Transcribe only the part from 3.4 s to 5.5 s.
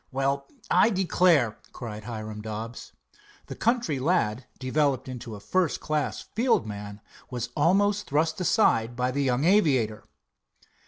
The country lad, developed into a